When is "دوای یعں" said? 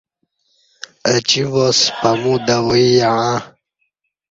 2.47-3.31